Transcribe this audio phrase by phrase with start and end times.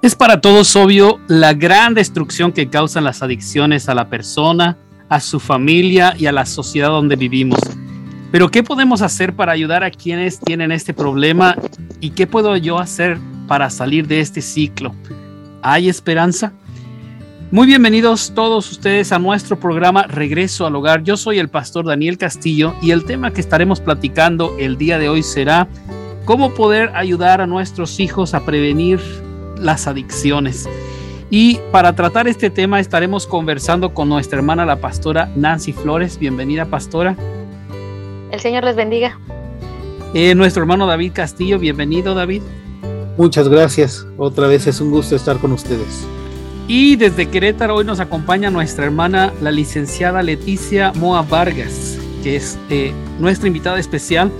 [0.00, 5.20] Es para todos obvio la gran destrucción que causan las adicciones a la persona, a
[5.20, 7.58] su familia y a la sociedad donde vivimos.
[8.30, 11.56] Pero ¿qué podemos hacer para ayudar a quienes tienen este problema
[12.00, 13.18] y qué puedo yo hacer
[13.48, 14.94] para salir de este ciclo?
[15.62, 16.52] ¿Hay esperanza?
[17.50, 21.02] Muy bienvenidos todos ustedes a nuestro programa Regreso al Hogar.
[21.02, 25.08] Yo soy el pastor Daniel Castillo y el tema que estaremos platicando el día de
[25.08, 25.66] hoy será
[26.26, 29.00] cómo poder ayudar a nuestros hijos a prevenir
[29.56, 30.68] las adicciones.
[31.30, 36.18] Y para tratar este tema estaremos conversando con nuestra hermana la pastora Nancy Flores.
[36.18, 37.16] Bienvenida pastora.
[38.30, 39.18] El Señor les bendiga.
[40.12, 42.42] Eh, nuestro hermano David Castillo, bienvenido David.
[43.16, 44.06] Muchas gracias.
[44.18, 46.06] Otra vez es un gusto estar con ustedes.
[46.70, 52.58] Y desde Querétaro hoy nos acompaña nuestra hermana, la licenciada Leticia Moa Vargas, que es
[52.68, 54.30] eh, nuestra invitada especial.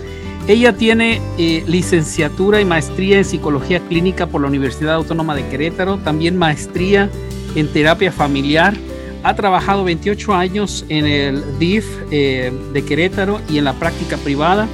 [0.46, 5.96] Ella tiene eh, licenciatura y maestría en psicología clínica por la Universidad Autónoma de Querétaro,
[5.96, 7.08] también maestría
[7.54, 8.74] en terapia familiar.
[9.22, 14.68] Ha trabajado 28 años en el DIF eh, de Querétaro y en la práctica privada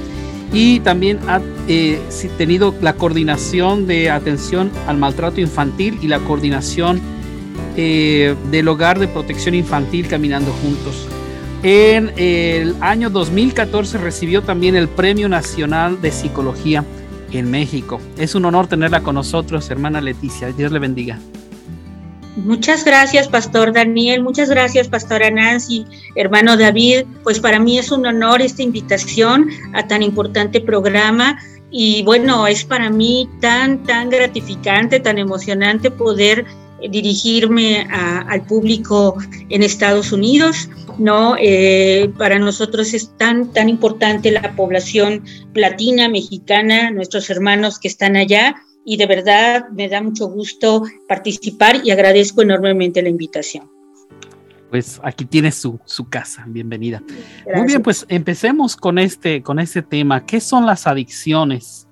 [0.51, 1.41] y también ha
[2.37, 7.15] tenido la coordinación de atención al maltrato infantil y la coordinación
[7.77, 11.07] eh, del Hogar de Protección Infantil Caminando Juntos.
[11.63, 16.83] En el año 2014 recibió también el Premio Nacional de Psicología
[17.31, 17.99] en México.
[18.17, 20.51] Es un honor tenerla con nosotros, hermana Leticia.
[20.51, 21.19] Dios le bendiga.
[22.35, 24.21] Muchas gracias, Pastor Daniel.
[24.21, 27.05] Muchas gracias, Pastora Nancy, hermano David.
[27.23, 31.39] Pues para mí es un honor esta invitación a tan importante programa.
[31.71, 36.45] Y bueno, es para mí tan, tan gratificante, tan emocionante poder
[36.89, 39.17] dirigirme al público
[39.49, 41.35] en Estados Unidos, ¿no?
[41.39, 48.15] Eh, para nosotros es tan, tan importante la población latina, mexicana, nuestros hermanos que están
[48.15, 53.69] allá, y de verdad me da mucho gusto participar y agradezco enormemente la invitación.
[54.69, 57.01] Pues aquí tiene su, su casa, bienvenida.
[57.55, 60.25] Muy bien, pues empecemos con este, con este tema.
[60.25, 61.84] ¿Qué son las adicciones?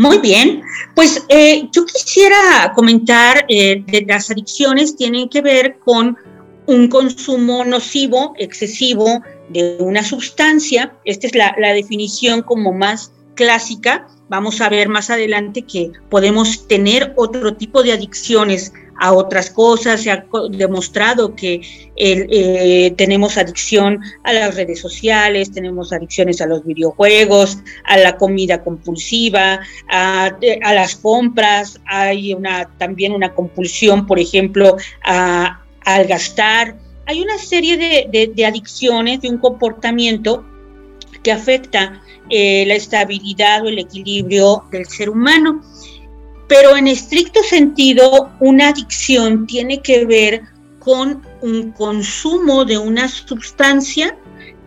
[0.00, 0.62] Muy bien,
[0.94, 6.16] pues eh, yo quisiera comentar eh, las adicciones tienen que ver con
[6.64, 10.94] un consumo nocivo, excesivo de una sustancia.
[11.04, 14.06] Esta es la, la definición como más clásica.
[14.30, 20.02] Vamos a ver más adelante que podemos tener otro tipo de adicciones a otras cosas,
[20.02, 21.60] se ha demostrado que
[21.96, 28.62] eh, tenemos adicción a las redes sociales, tenemos adicciones a los videojuegos, a la comida
[28.62, 29.58] compulsiva,
[29.88, 30.30] a,
[30.62, 36.76] las compras, hay una, también una compulsión, por ejemplo, al gastar.
[37.06, 37.76] Hay una serie
[38.06, 40.44] de, adicciones, de un comportamiento
[41.22, 45.62] que afecta eh, la estabilidad o el equilibrio del ser humano.
[46.48, 50.42] Pero en estricto sentido, una adicción tiene que ver
[50.80, 54.16] con un consumo de una sustancia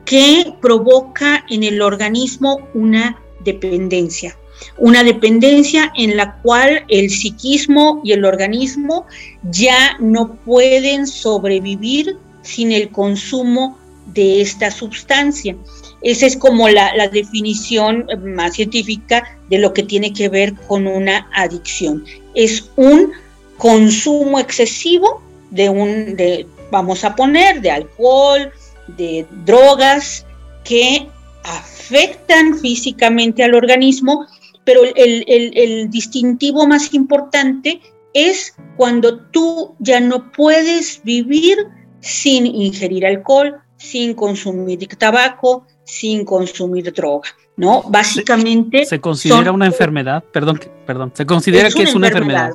[0.06, 4.38] que provoca en el organismo una dependencia.
[4.78, 9.06] Una dependencia en la cual el psiquismo y el organismo
[9.44, 13.78] ya no pueden sobrevivir sin el consumo
[14.08, 15.56] de esta sustancia.
[16.04, 18.06] Esa es como la, definición
[18.36, 22.04] más científica de lo que tiene que ver con una adicción.
[22.36, 23.14] Es un
[23.58, 25.22] consumo excesivo
[25.52, 28.52] de un, de, vamos a poner, de alcohol,
[28.98, 30.26] de drogas
[30.66, 31.08] que
[31.44, 34.28] afectan físicamente al organismo,
[34.66, 37.80] pero el, el distintivo más importante
[38.14, 41.58] es cuando tú ya no puedes vivir
[42.02, 47.28] sin ingerir alcohol, sin consumir tabaco, sin consumir droga,
[47.58, 47.84] ¿no?
[47.90, 48.86] Básicamente...
[48.86, 50.24] ¿Se, considera una enfermedad?
[50.32, 52.54] Perdón, perdón, se considera que es una enfermedad.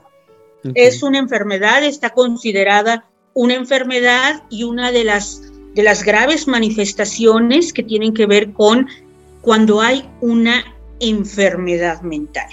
[0.75, 5.43] Es una enfermedad, está considerada una enfermedad y una de las,
[5.75, 8.88] de las graves manifestaciones que tienen que ver con
[9.43, 10.64] cuando hay una
[10.99, 12.49] enfermedad mental.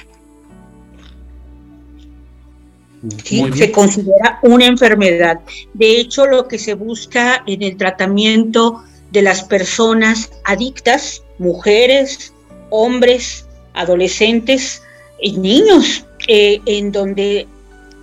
[3.23, 5.39] Se considera una enfermedad.
[5.73, 12.33] De hecho, lo que se busca en el tratamiento de las personas adictas, mujeres,
[12.69, 14.81] hombres, adolescentes
[15.21, 17.47] y niños, eh, en donde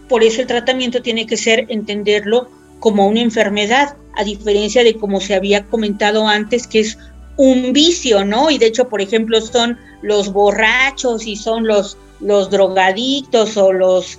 [0.08, 2.48] por eso el tratamiento tiene que ser entenderlo
[2.80, 6.98] como una enfermedad, a diferencia de como se había comentado antes, que es
[7.36, 8.50] un vicio, ¿no?
[8.50, 14.18] Y de hecho, por ejemplo, son los borrachos y son los, los drogadictos o los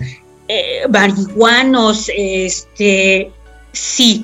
[0.55, 3.31] eh, marihuanos, este,
[3.71, 4.23] sí,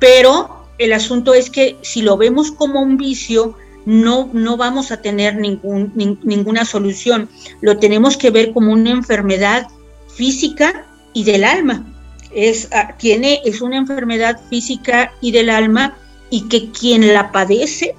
[0.00, 5.00] pero el asunto es que si lo vemos como un vicio, no, no vamos a
[5.00, 5.92] tener ningún,
[6.24, 7.28] ninguna solución.
[7.60, 9.68] Lo tenemos que ver como una enfermedad
[10.08, 11.86] física y del alma.
[12.34, 15.96] Es, ah, tiene, es una enfermedad física y del alma
[16.28, 17.94] y que quien la padece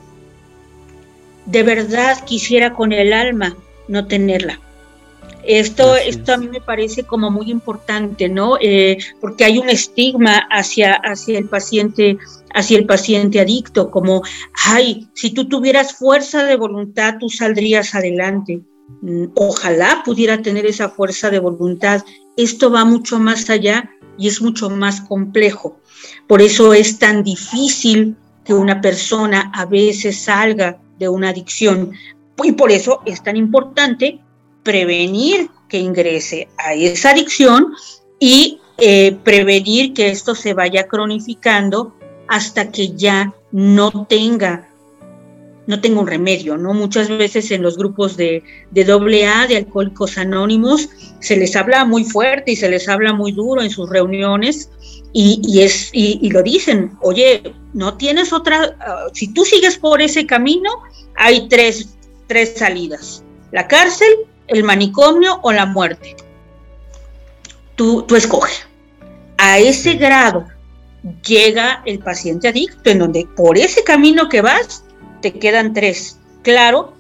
[1.46, 3.56] de verdad quisiera con el alma
[3.88, 4.60] no tenerla.
[5.44, 8.58] Esto, esto a mí me parece como muy importante, ¿no?
[8.60, 12.18] Eh, porque hay un estigma hacia, hacia el paciente,
[12.54, 14.24] hacia el paciente adicto, como,
[14.66, 18.62] ay, si tú tuvieras fuerza de voluntad, tú saldrías adelante.
[19.02, 22.04] Mm, ojalá pudiera tener esa fuerza de voluntad.
[22.36, 25.80] Esto va mucho más allá y es mucho más complejo.
[26.28, 31.92] Por eso es tan difícil que una persona a veces salga de una adicción.
[32.44, 34.20] Y por eso es tan importante
[34.68, 37.74] prevenir que ingrese a esa adicción
[38.20, 41.96] y eh, prevenir que esto se vaya cronificando
[42.28, 44.68] hasta que ya no tenga
[45.68, 46.74] no tenga un remedio, ¿no?
[46.74, 48.42] Muchas veces en los grupos de,
[48.72, 50.90] de AA, de alcohólicos anónimos,
[51.20, 54.70] se les habla muy fuerte y se les habla muy duro en sus reuniones
[55.12, 60.26] y, es, y, lo dicen, oye, no tienes otra, ah, si tú sigues por ese
[60.26, 60.70] camino,
[61.16, 61.98] hay tres,
[62.28, 64.08] tres salidas, la cárcel,
[64.48, 66.16] el manicomio o la muerte.
[67.76, 68.54] Tú, tú escoge.
[69.38, 70.48] A ese grado
[71.26, 74.84] llega el paciente adicto, en donde por ese camino que vas,
[75.22, 76.20] te quedan tres.
[76.42, 76.94] Claro,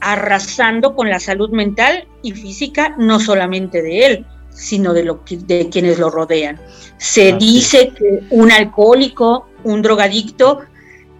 [0.00, 5.68] arrasando con la salud mental y física, no solamente de él, sino de, lo de
[5.70, 6.60] quienes lo rodean.
[6.98, 10.60] Se dice que un alcohólico, un drogadicto,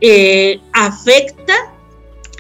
[0.01, 1.55] eh, afecta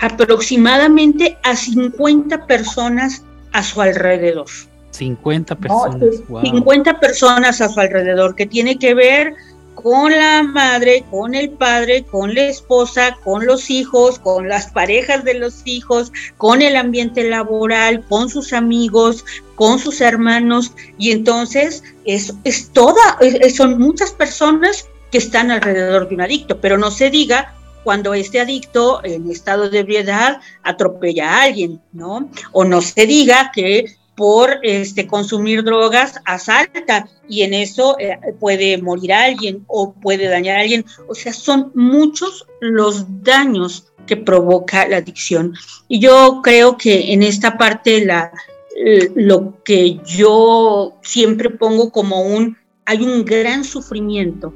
[0.00, 4.46] aproximadamente a 50 personas a su alrededor.
[4.90, 6.00] 50 personas.
[6.42, 9.34] 50 personas a su alrededor, que tiene que ver
[9.74, 15.24] con la madre, con el padre, con la esposa, con los hijos, con las parejas
[15.24, 19.24] de los hijos, con el ambiente laboral, con sus amigos,
[19.54, 20.72] con sus hermanos.
[20.98, 23.18] Y entonces es, es toda,
[23.54, 27.54] son muchas personas que están alrededor de un adicto, pero no se diga
[27.84, 32.30] cuando este adicto en estado de ebriedad atropella a alguien, ¿no?
[32.52, 33.84] O no se diga que
[34.16, 40.58] por este, consumir drogas asalta y en eso eh, puede morir alguien o puede dañar
[40.58, 40.84] a alguien.
[41.08, 45.54] O sea, son muchos los daños que provoca la adicción.
[45.88, 48.32] Y yo creo que en esta parte la,
[48.76, 54.52] eh, lo que yo siempre pongo como un, hay un gran sufrimiento.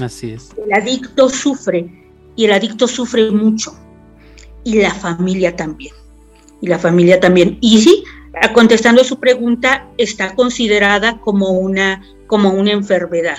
[0.00, 0.50] Así es.
[0.64, 2.07] El adicto sufre
[2.38, 3.74] y el adicto sufre mucho
[4.62, 5.92] y la familia también.
[6.60, 7.58] Y la familia también.
[7.60, 8.04] Y sí,
[8.54, 13.38] contestando su pregunta, está considerada como una, como una enfermedad.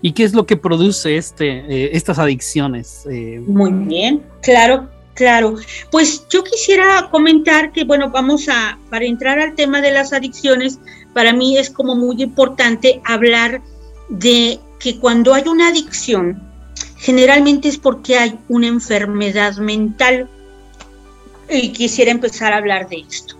[0.00, 3.06] ¿Y qué es lo que produce este, eh, estas adicciones?
[3.10, 5.56] Eh, Muy bien, claro, claro.
[5.90, 10.78] Pues yo quisiera comentar que, bueno, vamos a, para entrar al tema de las adicciones,
[11.12, 13.60] para mí es como muy importante hablar
[14.08, 16.51] de que cuando hay una adicción,
[17.02, 20.28] generalmente es porque hay una enfermedad mental.
[21.50, 23.36] Y quisiera empezar a hablar de esto.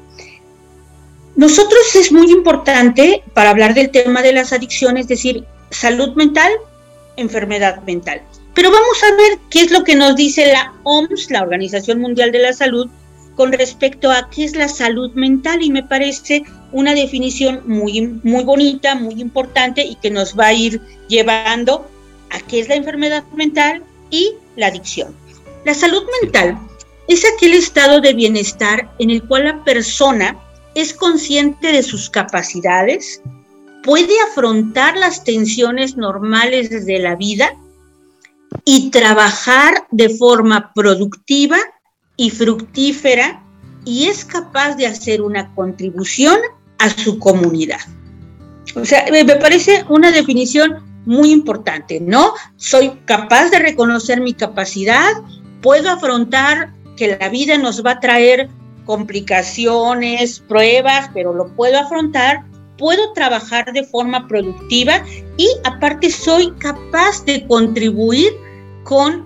[1.36, 6.50] Nosotros es muy importante para hablar del tema de las adicciones, decir, salud mental,
[7.16, 8.20] enfermedad mental.
[8.52, 12.32] Pero vamos a ver qué es lo que nos dice la OMS, la Organización Mundial
[12.32, 12.90] de la Salud,
[13.34, 18.44] con respecto a qué es la salud mental y me parece una definición muy, muy
[18.44, 21.88] bonita, muy importante y que nos va a ir llevando
[22.32, 25.14] a qué es la enfermedad mental y la adicción.
[25.64, 26.58] La salud mental
[27.08, 30.36] es aquel estado de bienestar en el cual la persona
[30.74, 33.20] es consciente de sus capacidades,
[33.82, 37.54] puede afrontar las tensiones normales de la vida
[38.64, 41.58] y trabajar de forma productiva
[42.16, 43.42] y fructífera
[43.84, 46.38] y es capaz de hacer una contribución
[46.78, 47.80] a su comunidad.
[48.74, 52.32] O sea, me parece una definición muy importante, ¿no?
[52.56, 55.12] Soy capaz de reconocer mi capacidad,
[55.60, 58.48] puedo afrontar que la vida nos va a traer
[58.84, 62.44] complicaciones, pruebas, pero lo puedo afrontar,
[62.78, 65.04] puedo trabajar de forma productiva
[65.36, 68.32] y aparte soy capaz de contribuir
[68.84, 69.24] con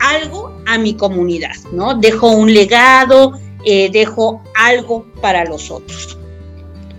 [0.00, 1.94] algo a mi comunidad, ¿no?
[1.94, 6.18] Dejo un legado, eh, dejo algo para los otros.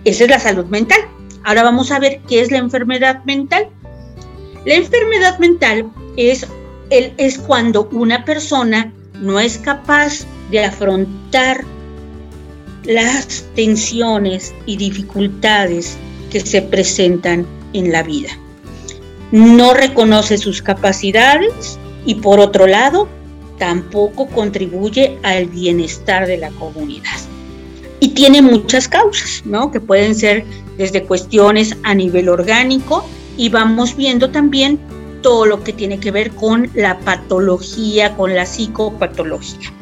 [0.04, 1.00] Esa es la salud mental.
[1.44, 3.68] Ahora vamos a ver qué es la enfermedad mental.
[4.64, 6.46] La enfermedad mental es,
[7.46, 11.64] cuando una persona no es capaz de afrontar
[12.84, 15.96] las tensiones y dificultades
[16.30, 18.30] que se presentan en la vida.
[19.30, 23.08] no reconoce sus capacidades y por otro lado,
[23.58, 27.18] tampoco contribuye al bienestar de la comunidad.
[28.00, 29.70] Y tiene muchas causas, ¿no?
[29.70, 30.44] Que pueden ser
[30.76, 34.78] desde cuestiones a nivel orgánico y vamos viendo también
[35.22, 39.72] todo lo que tiene que ver con la patología, con la psicopatología.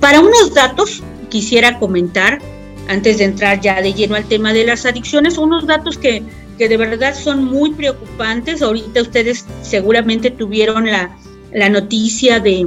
[0.00, 2.40] Para unos datos quisiera comentar,
[2.88, 6.22] antes de entrar ya de lleno al tema de las adicciones, unos datos que,
[6.56, 8.62] que de verdad son muy preocupantes.
[8.62, 11.16] Ahorita ustedes seguramente tuvieron la,
[11.52, 12.66] la noticia de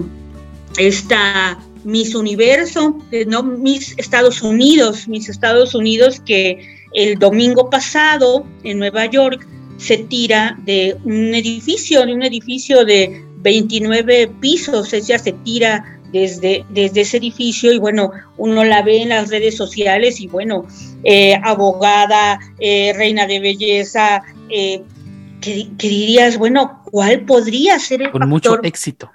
[0.77, 6.59] esta Miss Universo, no Miss Estados Unidos, Miss Estados Unidos que
[6.93, 9.47] el domingo pasado en Nueva York
[9.81, 16.63] se tira de un edificio, de un edificio de 29 pisos, ella se tira desde,
[16.69, 20.67] desde ese edificio y bueno, uno la ve en las redes sociales y bueno,
[21.03, 24.83] eh, abogada, eh, reina de belleza, eh,
[25.41, 29.09] que, dirías, bueno, ¿cuál podría ser el Con mucho éxito.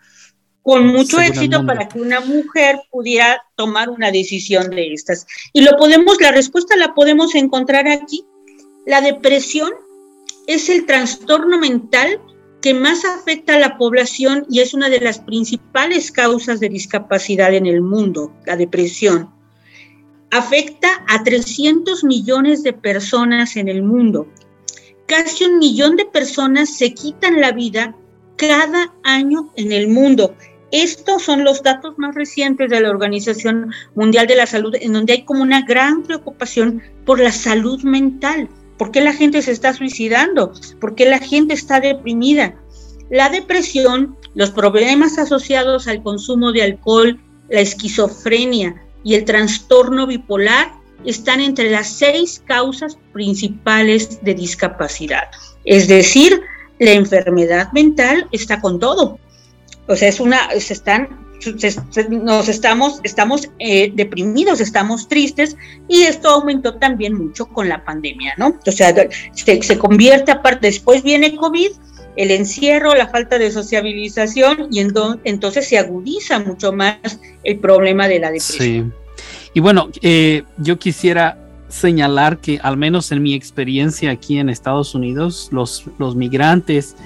[0.62, 5.24] Con mucho éxito para que una mujer pudiera tomar una decisión de estas.
[5.52, 8.24] Y lo podemos, la respuesta la podemos encontrar aquí.
[8.84, 9.70] La depresión
[10.46, 12.20] es el trastorno mental
[12.60, 17.54] que más afecta a la población y es una de las principales causas de discapacidad
[17.54, 19.30] en el mundo, la depresión.
[20.30, 24.26] Afecta a 300 millones de personas en el mundo
[25.06, 27.96] casi un millón de personas se quitan la vida
[28.36, 30.34] cada año en el mundo.
[30.72, 35.14] Estos son los datos más recientes de la Organización Mundial de la Salud, en donde
[35.14, 38.48] hay como una gran preocupación por la salud mental.
[38.78, 40.52] ¿Por qué la gente se está suicidando?
[40.80, 42.54] ¿Por qué la gente está deprimida?
[43.10, 50.72] La depresión, los problemas asociados al consumo de alcohol, la esquizofrenia y el trastorno bipolar
[51.04, 55.24] están entre las seis causas principales de discapacidad.
[55.64, 56.40] Es decir,
[56.78, 59.18] la enfermedad mental está con todo.
[59.86, 60.48] O sea, es una,
[62.10, 65.56] nos estamos, estamos eh, deprimidos, estamos tristes
[65.88, 68.58] y esto aumentó también mucho con la pandemia, ¿no?
[68.66, 68.94] O sea,
[69.32, 71.70] se, se convierte aparte, después viene COVID,
[72.16, 78.18] el encierro, la falta de sociabilización y entonces se agudiza mucho más el problema de
[78.18, 78.94] la depresión.
[78.94, 79.06] Sí.
[79.54, 81.38] Y bueno, eh, yo quisiera
[81.68, 86.96] señalar que al menos en mi experiencia aquí en Estados Unidos, los, los migrantes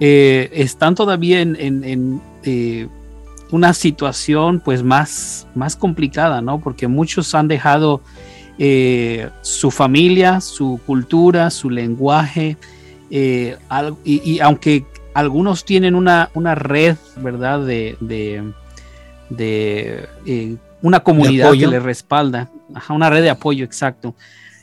[0.00, 2.20] eh, están todavía en,
[3.50, 6.60] una situación pues más, más complicada, ¿no?
[6.60, 8.00] Porque muchos han dejado
[9.42, 12.56] su familia, su cultura, su lenguaje,
[13.10, 17.60] y, aunque algunos tienen una, una red, ¿verdad?
[17.66, 18.52] De, de,
[19.30, 22.50] de una comunidad que le respalda,
[22.90, 24.14] una red de apoyo, exacto.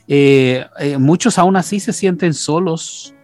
[0.06, 3.14] Eh, eh, muchos aún así se sienten solos,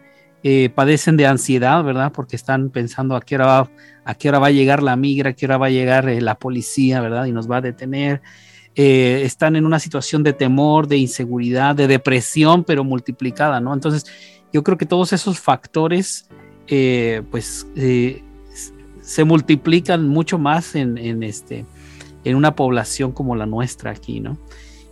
[0.43, 2.13] eh, padecen de ansiedad, ¿verdad?
[2.13, 3.71] Porque están pensando a qué hora va,
[4.05, 6.39] a qué hora va a llegar la migra, a qué hora va a llegar la
[6.39, 7.27] policía, ¿verdad?
[7.27, 8.23] Y nos va a detener.
[8.75, 13.75] están en una situación de temor, de inseguridad, de depresión, pero multiplicada, ¿no?
[13.75, 14.07] Entonces,
[14.53, 16.29] yo creo que todos esos factores,
[17.31, 17.67] pues,
[19.01, 21.65] se multiplican mucho más en, en este,
[22.25, 24.39] en una población como la nuestra aquí, ¿no?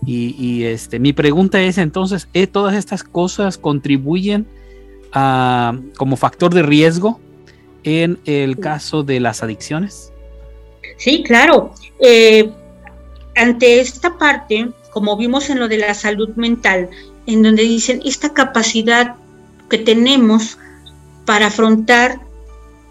[0.05, 4.47] Y, este, mi pregunta es entonces, ¿eh, ¿todas estas cosas contribuyen
[5.13, 7.21] como factor de riesgo
[7.85, 10.13] en el caso de las adicciones?
[10.99, 11.73] Sí, claro.
[12.01, 12.51] Eh,
[13.35, 16.89] ante esta parte, como vimos en lo de la salud mental,
[17.27, 19.17] en donde dicen esta capacidad
[19.69, 20.59] que tenemos
[21.25, 22.21] para afrontar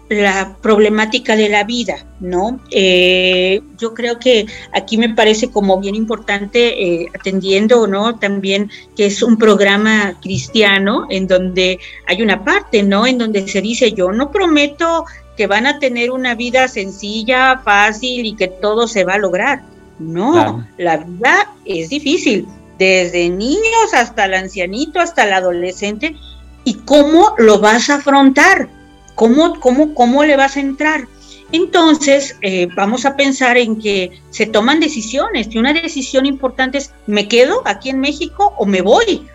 [0.08, 2.60] la problemática de la vida, ¿no?
[2.70, 8.18] Eh, yo creo que aquí me parece como bien importante, eh, atendiendo, ¿no?
[8.18, 13.06] También que es un programa cristiano en donde hay una parte, ¿no?
[13.06, 15.04] En donde se dice, yo no prometo
[15.36, 19.62] que van a tener una vida sencilla, fácil y que todo se va a lograr.
[19.98, 22.46] No, la vida es difícil,
[22.78, 26.16] desde niños hasta el ancianito, hasta el adolescente.
[26.64, 28.68] ¿Y cómo lo vas a afrontar?
[29.16, 31.08] ¿Cómo, cómo, cómo le vas a entrar?
[31.52, 36.92] Entonces, eh, vamos a pensar en que se toman decisiones y una decisión importante es,
[37.06, 39.26] ¿me quedo aquí en México o me voy?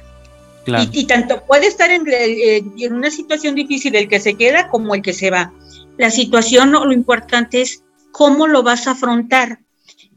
[0.91, 4.93] Y, tanto puede estar en, eh, en, una situación difícil el que se queda como
[4.93, 5.51] el que se va.
[5.97, 9.59] La situación, lo importante es cómo lo vas a afrontar.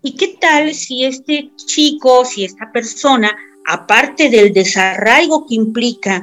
[0.02, 3.34] ¿Y qué tal si este chico, si esta persona,
[3.66, 6.22] aparte del desarraigo que implica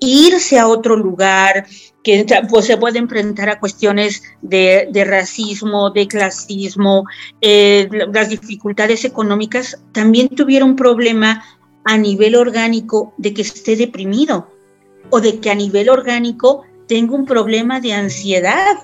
[0.00, 1.66] irse a otro lugar,
[2.02, 7.04] que pues, se puede enfrentar a cuestiones de, racismo, de clasismo,
[7.40, 11.44] eh, las dificultades económicas, también tuviera un problema
[11.84, 14.48] a nivel orgánico de que esté deprimido
[15.10, 18.76] o de que a nivel orgánico tengo un problema de ansiedad.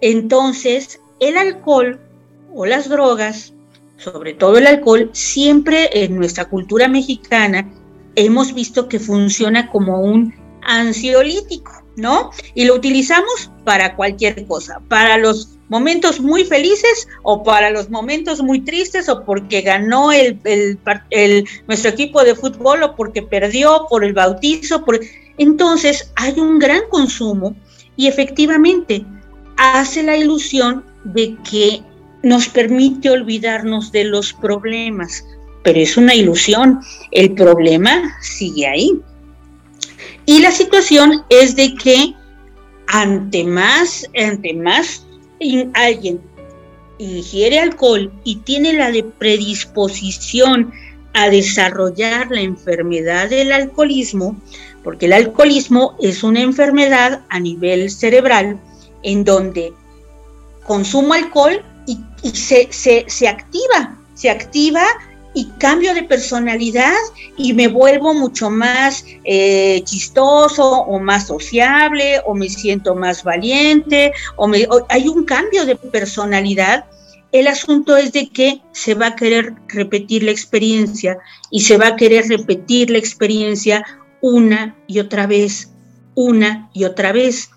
[0.00, 2.00] Entonces, el alcohol
[2.54, 3.54] o las drogas,
[3.96, 7.70] sobre todo el alcohol, siempre en nuestra cultura mexicana
[8.14, 12.30] hemos visto que funciona como un ansiolítico, ¿no?
[12.54, 18.42] Y lo utilizamos para cualquier cosa, para los momentos muy felices o para los momentos
[18.42, 20.38] muy tristes o porque ganó el,
[21.66, 24.84] nuestro equipo de fútbol o porque perdió por el bautizo.
[24.84, 25.00] Por...
[25.38, 27.56] Entonces hay un gran consumo
[27.96, 29.04] y efectivamente
[29.56, 31.82] hace la ilusión de que
[32.22, 35.24] nos permite olvidarnos de los problemas,
[35.62, 36.80] pero es una ilusión,
[37.12, 39.00] el problema sigue ahí.
[40.26, 42.14] Y la situación es de que
[42.88, 45.06] ante más, ante más
[45.74, 46.20] alguien
[46.98, 50.72] ingiere alcohol y tiene la predisposición
[51.14, 54.36] a desarrollar la enfermedad del alcoholismo,
[54.84, 58.60] porque el alcoholismo es una enfermedad a nivel cerebral
[59.02, 59.72] en donde
[60.66, 64.84] consumo alcohol y, se, se, activa, se activa
[65.36, 66.96] y cambio de personalidad
[67.36, 74.12] y me vuelvo mucho más eh, chistoso o más sociable o me siento más valiente
[74.36, 74.50] o,
[74.88, 76.86] hay un cambio de personalidad.
[77.32, 81.18] El asunto es de que se va a querer repetir la experiencia
[81.50, 83.84] y se va a querer repetir la experiencia
[84.22, 85.70] una y otra vez,
[86.14, 87.50] una y otra vez.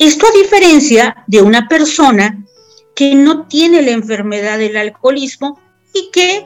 [0.00, 2.44] Esto a diferencia de una persona
[2.96, 5.60] que no tiene la enfermedad del alcoholismo
[5.94, 6.44] y que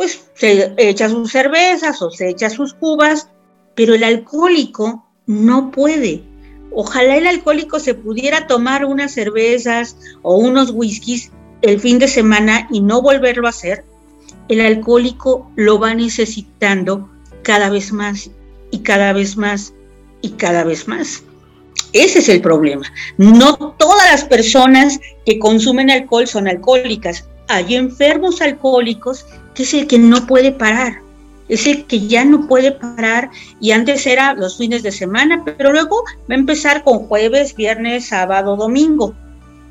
[0.00, 3.28] pues se echa sus cervezas o se echa sus cubas,
[3.74, 6.22] pero el alcohólico no puede.
[6.72, 11.30] Ojalá el alcohólico se pudiera tomar unas cervezas o unos whiskies
[11.60, 13.84] el fin de semana y no volverlo a hacer.
[14.48, 17.10] El alcohólico lo va necesitando
[17.42, 18.30] cada vez más
[18.70, 19.74] y cada vez más
[20.22, 21.22] y cada vez más.
[21.92, 22.90] Ese es el problema.
[23.18, 27.28] No todas las personas que consumen alcohol son alcohólicas.
[27.48, 29.26] Hay enfermos alcohólicos
[29.60, 31.02] que es el que no puede parar,
[31.50, 33.28] es el que ya no puede parar
[33.60, 38.08] y antes era los fines de semana, pero luego va a empezar con jueves, viernes,
[38.08, 39.14] sábado, domingo,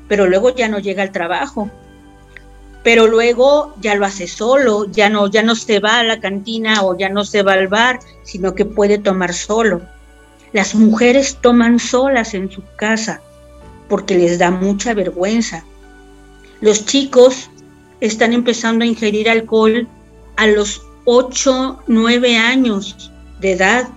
[0.06, 1.68] pero luego ya no llega al trabajo,
[2.84, 6.84] pero luego ya lo hace solo, ya no, ya no se va a la cantina
[6.84, 9.82] o ya no se va al bar, sino que puede tomar solo.
[10.52, 13.22] Las mujeres toman solas en su casa
[13.88, 15.64] porque les da mucha vergüenza.
[16.60, 17.50] Los chicos
[18.00, 19.88] están empezando a ingerir alcohol
[20.36, 23.10] a los 8, 9 años
[23.40, 23.88] de edad.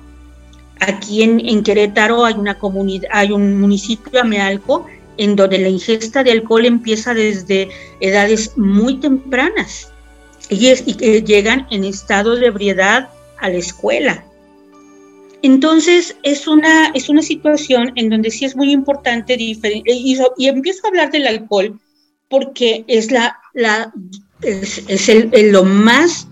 [0.79, 4.85] Aquí en, Querétaro hay una comunidad, hay un municipio, Amealco,
[5.17, 9.91] en donde la ingesta de alcohol empieza desde edades muy tempranas
[10.49, 14.25] y, y llegan en estado de ebriedad a la escuela.
[15.43, 19.59] Entonces es una, es una situación en donde sí es muy importante y
[20.47, 21.79] empiezo a hablar del alcohol
[22.29, 23.93] porque es la, la
[24.41, 26.27] es, el, lo más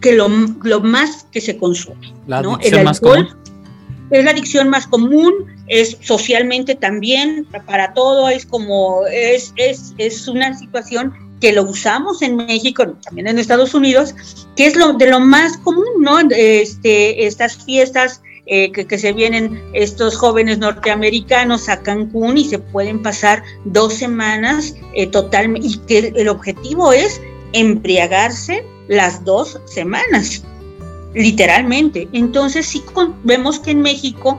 [0.00, 2.12] que lo, más que se consume.
[2.26, 3.28] La adicción más común.
[4.10, 5.32] Es la adicción más común,
[5.66, 12.22] es socialmente también, para todo, es como, es, es, es una situación que lo usamos
[12.22, 14.14] en México, también en Estados Unidos,
[14.56, 16.18] que es lo de lo más común, ¿no?
[16.30, 23.02] Este, estas fiestas eh, que, se vienen estos jóvenes norteamericanos a Cancún y se pueden
[23.02, 27.22] pasar dos semanas eh, totalmente, y que el objetivo es
[27.54, 30.44] embriagarse las dos semanas,
[31.14, 32.06] literalmente.
[32.12, 32.82] Entonces sí
[33.22, 34.38] vemos que en México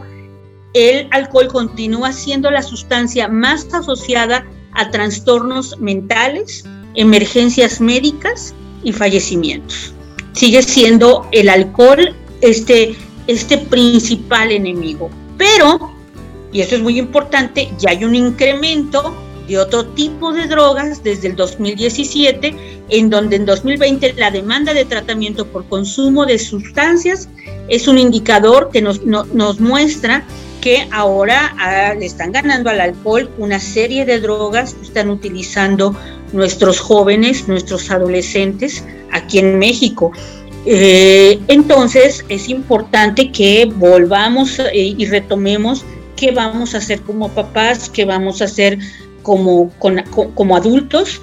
[0.76, 6.63] el alcohol continúa siendo la sustancia más asociada a trastornos mentales,
[6.94, 9.94] emergencias médicas y fallecimientos.
[10.34, 12.96] Sigue siendo el alcohol este
[13.28, 15.10] este principal enemigo.
[15.38, 15.92] Pero,
[16.52, 19.16] y eso es muy importante, ya hay un incremento
[19.48, 22.56] de otro tipo de drogas desde el 2017,
[22.90, 27.30] en donde en 2020 la demanda de tratamiento por consumo de sustancias
[27.68, 30.26] es un indicador que nos, nos muestra
[30.62, 35.96] que ahora ah, le están ganando al alcohol una serie de drogas que están utilizando
[36.34, 40.12] nuestros jóvenes, nuestros adolescentes aquí en México.
[40.65, 47.89] Eh, entonces es importante que volvamos eh, y retomemos qué vamos a hacer como papás,
[47.89, 48.80] qué vamos a hacer
[49.21, 49.71] como,
[50.34, 51.21] como adultos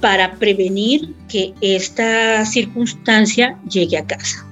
[0.00, 4.46] para prevenir que esta circunstancia llegue a casa.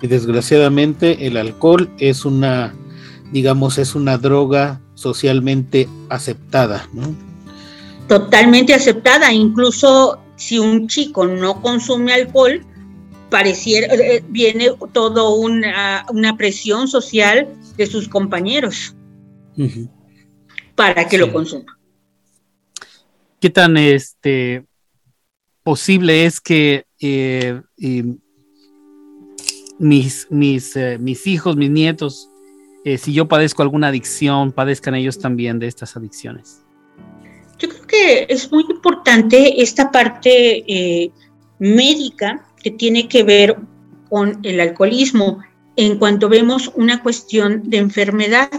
[0.00, 2.74] Y desgraciadamente el alcohol es una,
[3.32, 7.14] digamos, es una droga socialmente aceptada, ¿no?
[8.06, 12.64] Totalmente aceptada, incluso si un chico no consume alcohol,
[13.30, 18.94] pareciera, eh, viene todo una, una presión social de sus compañeros.
[20.74, 21.78] para que lo consuma.
[23.40, 24.64] ¿Qué tan este,
[25.62, 27.60] posible es que eh,
[29.78, 32.30] mis, mis, eh, mis hijos, mis nietos,
[32.84, 36.62] eh, si yo padezco alguna adicción, padezcan ellos también de estas adicciones?
[37.58, 41.12] Yo creo que es muy importante esta parte
[41.58, 43.56] médica que tiene que ver
[44.08, 45.42] con el alcoholismo
[45.76, 48.50] en cuanto vemos una cuestión de enfermedad.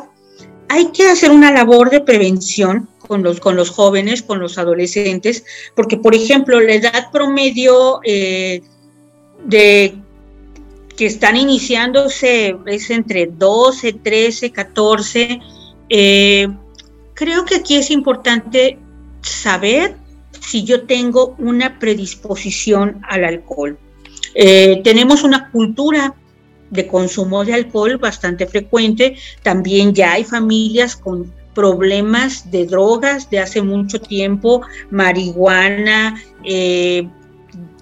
[0.70, 5.44] Hay que hacer una labor de prevención con los, con los jóvenes, con los adolescentes,
[5.76, 8.62] porque, por ejemplo, la edad promedio eh,
[9.46, 9.96] de
[10.96, 15.40] que están iniciándose es entre 12, 13, 14.
[15.88, 18.78] creo que aquí es importante
[19.22, 19.96] saber
[20.40, 23.78] si yo tengo una predisposición al alcohol.
[24.34, 26.16] Eh, tenemos una cultura
[26.70, 29.16] de consumo de alcohol bastante frecuente.
[29.44, 34.62] También ya hay familias con problemas de drogas de hace mucho tiempo,
[34.92, 37.08] marihuana, eh,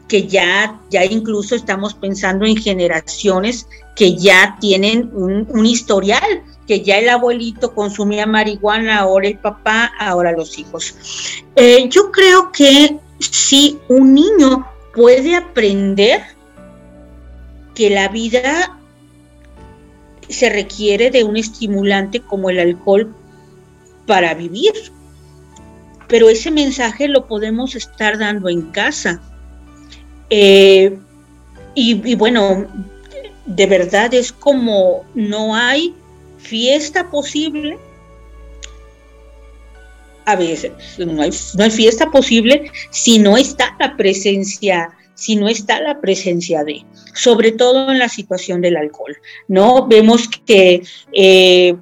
[0.08, 6.98] que ya, ya incluso estamos pensando en generaciones que ya tienen un, historial, que ya
[6.98, 10.96] el abuelito consumía marihuana, ahora el papá, ahora los hijos.
[11.56, 16.22] Eh, yo creo que si un niño puede aprender
[17.78, 18.76] que la vida
[20.30, 23.13] se requiere de un estimulante como el alcohol
[24.08, 24.74] para vivir.
[26.08, 29.22] Pero ese mensaje lo podemos estar dando en casa.
[30.32, 30.98] Eh,
[31.76, 32.66] y, bueno,
[33.46, 35.94] de verdad es como no hay
[36.40, 37.78] fiesta posible.
[40.26, 45.49] A veces no hay, no hay fiesta posible si no está la presencia si no
[45.49, 49.88] está la presencia de, sobre todo en la situación del alcohol, ¿no?
[49.88, 51.75] Vemos que eh,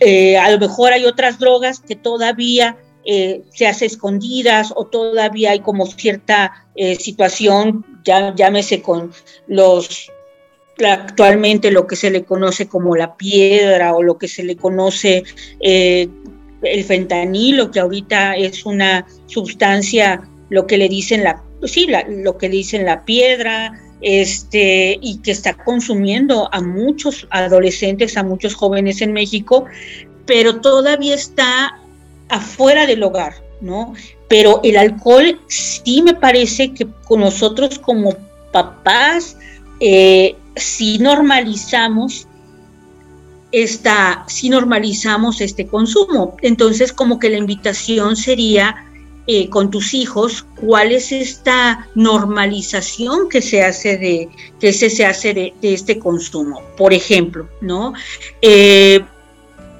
[0.00, 5.52] eh, a lo mejor hay otras drogas que todavía eh, se hace escondidas o todavía
[5.52, 6.66] hay como cierta
[6.98, 9.12] situación, ya, llámese con
[9.46, 10.10] los
[10.84, 15.24] actualmente lo que se le conoce como la piedra o lo que se le conoce
[15.60, 22.38] el fentanilo, que ahorita es una sustancia, lo que le dicen la pues sí, lo
[22.38, 29.02] que dicen la piedra, este, y que está consumiendo a muchos adolescentes, a muchos jóvenes
[29.02, 29.64] en México,
[30.26, 31.80] pero todavía está
[32.28, 33.94] afuera del hogar, ¿no?
[34.28, 38.14] Pero el alcohol sí me parece que con nosotros como
[38.52, 39.36] papás,
[39.80, 42.28] eh, si normalizamos
[43.50, 46.36] esta, si normalizamos este consumo.
[46.42, 48.87] Entonces, como que la invitación sería
[49.30, 55.34] eh, con tus hijos cuál es esta normalización que se hace de, que se, hace
[55.34, 56.62] de, este consumo.
[56.78, 57.92] Por ejemplo, ¿no?
[58.40, 59.04] Eh,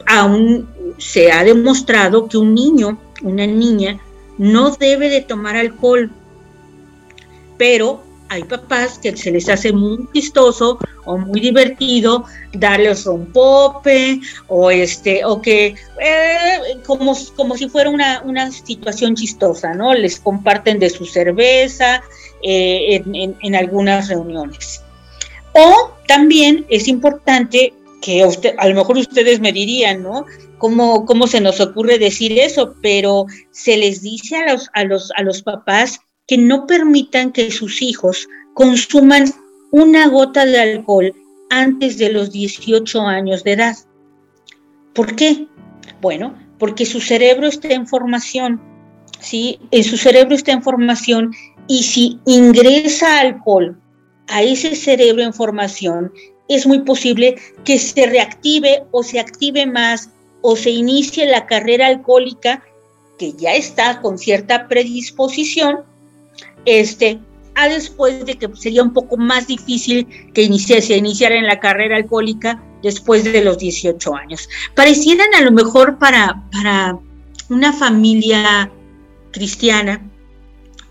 [0.06, 3.98] aún se ha demostrado que un niño, una niña,
[4.36, 6.10] no debe de tomar alcohol,
[7.56, 14.20] pero hay papás que se les hace muy chistoso o muy divertido darles un pope
[14.48, 19.94] o este o que eh, como, como si fuera una, una, situación chistosa, ¿no?
[19.94, 22.02] Les comparten de su cerveza
[22.42, 24.82] eh, en, en, algunas reuniones.
[25.54, 28.22] O también es importante que
[28.58, 30.24] a lo mejor ustedes me dirían, ¿no?
[30.58, 32.74] ¿Cómo, ¿Cómo se nos ocurre decir eso?
[32.82, 37.50] Pero se les dice a los, a los, a los papás que no permitan que
[37.50, 39.32] sus hijos consuman
[39.72, 41.14] una gota de alcohol
[41.50, 43.76] antes de los 18 años de edad.
[44.92, 45.48] ¿Por qué?
[46.00, 48.60] Bueno, porque su cerebro está en formación,
[49.20, 49.58] ¿sí?
[49.70, 51.32] En su cerebro está en formación
[51.66, 53.80] y si ingresa alcohol
[54.26, 56.12] a ese cerebro en formación,
[56.48, 60.10] es muy posible que se reactive o se active más
[60.42, 62.62] o se inicie la carrera alcohólica
[63.18, 65.87] que ya está con cierta predisposición
[66.64, 67.18] este,
[67.54, 71.96] a después de que sería un poco más difícil que iniciase, iniciara en la carrera
[71.96, 74.48] alcohólica después de los 18 años.
[74.74, 76.98] Parecieran a lo mejor para, para
[77.48, 78.70] una familia
[79.32, 80.08] cristiana,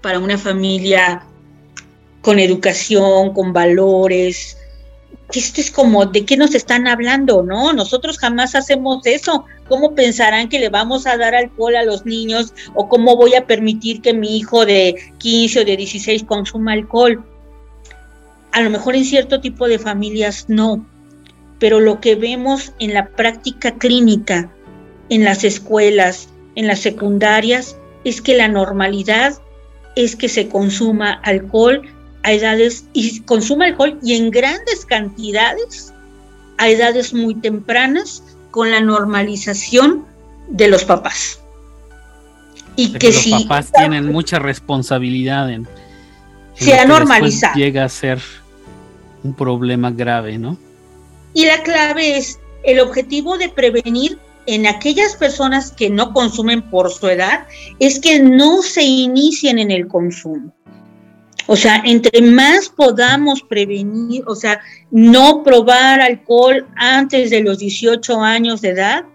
[0.01, 1.23] para una familia
[2.21, 4.57] con educación, con valores,
[5.33, 7.43] esto es como, ¿de qué nos están hablando?
[7.43, 9.45] No, nosotros jamás hacemos eso.
[9.67, 13.45] ¿Cómo pensarán que le vamos a dar alcohol a los niños o cómo voy a
[13.45, 17.25] permitir que mi hijo de 15 o de 16 consuma alcohol?
[18.53, 20.85] A lo mejor en cierto tipo de familias no,
[21.59, 24.49] pero lo que vemos en la práctica clínica,
[25.09, 29.33] en las escuelas, en las secundarias, es que la normalidad
[29.97, 31.81] es que se consuma alcohol
[32.27, 35.93] a edades y consuma alcohol y en grandes cantidades
[36.57, 40.05] a edades muy tempranas con la normalización
[40.49, 41.39] de los papás.
[42.75, 45.69] Y que, si los papás tienen mucha responsabilidad en,
[46.55, 47.55] se ha normalizado.
[47.55, 48.19] Llega a ser
[49.23, 50.57] un problema grave, ¿no?
[51.33, 56.91] Y la clave es el objetivo de prevenir en aquellas personas que no consumen por
[56.91, 57.47] su edad
[57.79, 60.53] es que no se inicien en el consumo.
[61.47, 64.59] O sea, entre más podamos prevenir, o sea,
[64.91, 69.05] no probar alcohol antes de los 18 años de edad,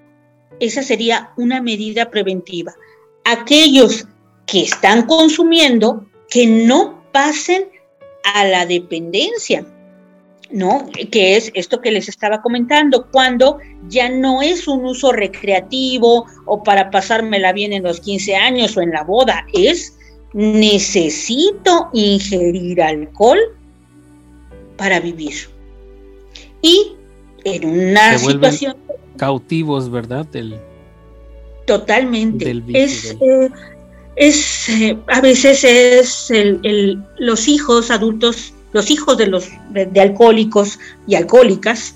[0.59, 2.73] esa sería una medida preventiva.
[3.25, 4.07] Aquellos
[4.47, 7.65] que están consumiendo, que no pasen
[8.25, 9.67] a la dependencia,
[10.51, 10.89] ¿no?
[11.11, 16.63] Que es esto que les estaba comentando, cuando ya no es un uso recreativo o
[16.63, 19.99] para pasármela bien en los 15 años o en la boda, es
[20.33, 23.39] necesito ingerir alcohol
[24.77, 25.35] para vivir.
[26.63, 26.93] Y
[27.45, 28.77] en una situación...
[29.17, 30.27] Cautivos, ¿verdad?
[31.67, 32.51] totalmente.
[32.73, 33.51] es, eh,
[34.17, 40.79] es eh, a veces es el, los hijos adultos, los hijos de los de, alcohólicos
[41.07, 41.95] y alcohólicas,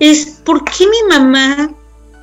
[0.00, 1.72] es ¿por qué mi mamá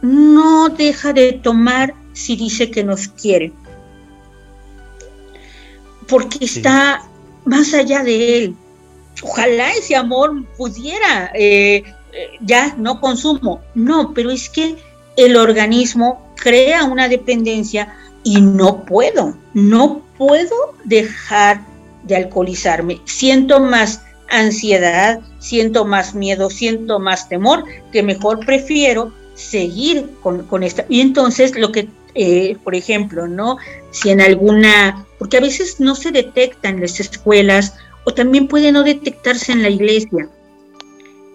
[0.01, 3.51] no deja de tomar si dice que nos quiere?
[6.07, 7.03] Porque está
[7.45, 8.55] más allá de él.
[9.23, 13.61] Ojalá ese amor pudiera, eh, eh, ya no consumo.
[13.73, 14.75] No, pero es que
[15.15, 17.93] el organismo crea una dependencia
[18.23, 21.61] y no puedo, no puedo dejar
[22.03, 23.01] de alcoholizarme.
[23.05, 30.63] Siento más ansiedad, siento más miedo, siento más temor, que mejor prefiero seguir con, con
[30.63, 30.85] esta.
[30.89, 31.87] Y entonces lo que
[32.19, 33.57] eh, por ejemplo, ¿no?
[33.91, 37.75] Si en alguna, porque a veces no se detecta en las escuelas
[38.05, 40.27] o también puede no detectarse en la iglesia.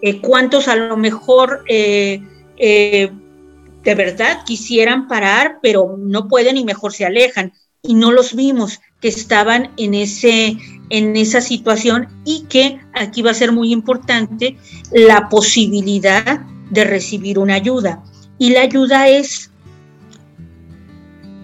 [0.02, 2.20] Eh, ¿Cuántos a lo mejor eh,
[2.56, 7.52] de verdad quisieran parar, pero no pueden y mejor se alejan?
[7.80, 10.56] Y no los vimos que estaban en, ese,
[10.90, 14.56] en esa situación y que aquí va a ser muy importante
[14.90, 16.40] la posibilidad
[16.70, 18.02] de recibir una ayuda.
[18.36, 19.51] Y la ayuda es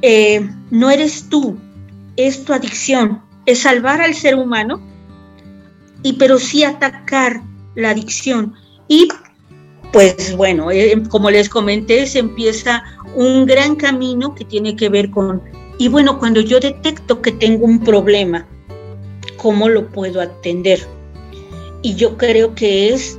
[0.03, 1.59] eh, no eres tú,
[2.17, 4.81] es tu adicción, es salvar al ser humano,
[6.03, 7.43] y pero sí atacar
[7.75, 8.55] la adicción.
[8.87, 9.09] Y
[9.93, 12.83] pues bueno, eh, como les comenté, se empieza
[13.15, 15.43] un gran camino que tiene que ver con,
[15.79, 18.47] y bueno, cuando yo detecto que tengo un problema,
[19.37, 20.81] ¿cómo lo puedo atender?
[21.83, 23.19] Y yo creo que es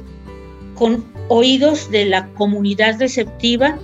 [0.76, 3.80] con oídos de la comunidad receptiva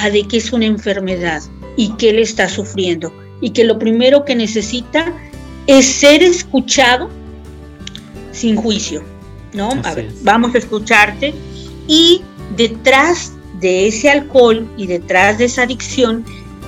[0.00, 1.42] a de que es una enfermedad
[1.76, 5.12] y que él está sufriendo y que lo primero que necesita
[5.66, 7.08] es ser escuchado
[8.32, 9.02] sin juicio,
[9.52, 9.70] ¿no?
[9.84, 11.34] a ver, vamos a escucharte
[11.86, 12.22] y
[12.56, 16.24] detrás de ese alcohol y detrás de esa adicción,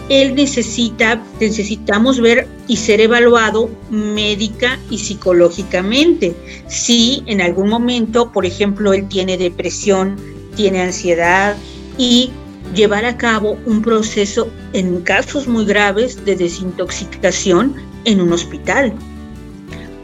[0.09, 6.35] él necesita, necesitamos ver y ser evaluado médica y psicológicamente.
[6.69, 10.17] Si en algún momento, por ejemplo, él tiene depresión,
[10.55, 11.57] tiene ansiedad
[11.97, 12.31] y
[12.75, 18.93] llevar a cabo un proceso en casos muy graves de desintoxicación en un hospital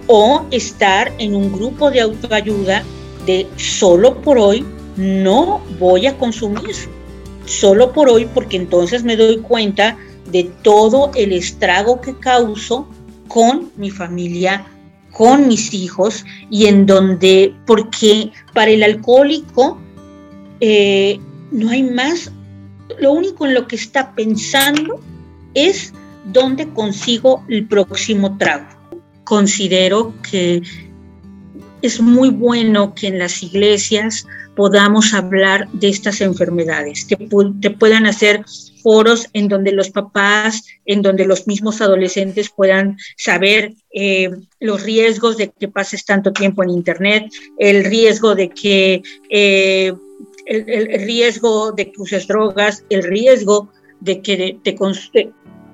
[0.06, 2.82] o estar en un grupo de autoayuda
[3.26, 4.64] de solo por hoy
[4.96, 6.74] no voy a consumir,
[7.44, 9.96] solo por hoy porque entonces me doy cuenta
[10.30, 12.88] de todo el estrago que causo
[13.28, 14.66] con mi familia,
[15.12, 19.78] con mis hijos y en donde, porque para el alcohólico
[20.60, 22.32] eh, no hay más
[22.98, 25.00] lo único en lo que está pensando
[25.54, 25.92] es
[26.24, 28.68] dónde consigo el próximo trago.
[29.24, 30.62] Considero que
[31.82, 37.16] es muy bueno que en las iglesias podamos hablar de estas enfermedades, que
[37.60, 38.44] te puedan hacer
[38.82, 45.36] foros en donde los papás, en donde los mismos adolescentes puedan saber eh, los riesgos
[45.36, 49.92] de que pases tanto tiempo en Internet, el riesgo de que eh,
[50.48, 54.76] el, riesgo de que uses drogas, el riesgo de que te,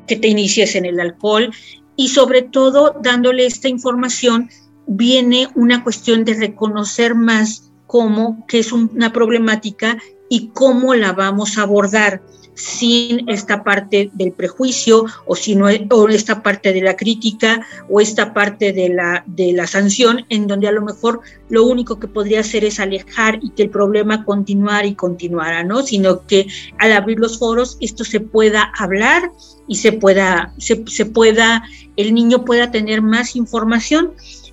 [0.07, 1.51] que te inicies en el alcohol
[1.97, 4.51] y sobre todo dándole esta información
[4.87, 11.59] viene una cuestión de reconocer más cómo que es una problemática y cómo la vamos
[11.59, 12.23] a abordar
[12.55, 18.33] sin esta parte del prejuicio o, sino, o esta parte de la crítica o esta
[18.33, 22.41] parte de la, de la sanción, en donde a lo mejor lo único que podría
[22.41, 25.83] hacer es alejar y que el problema continuara y continuara, ¿no?
[25.83, 26.47] Sino que
[26.79, 29.33] al abrir los foros esto se pueda hablar
[29.67, 31.65] y se pueda, se, se pueda,
[31.97, 34.13] el niño pueda tener más información.